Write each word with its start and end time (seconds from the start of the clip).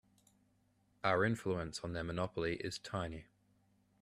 Our 1.03 1.23
influence 1.23 1.81
on 1.81 1.93
their 1.93 2.03
monopoly 2.03 2.55
is 2.55 2.79
tiny. 2.79 3.27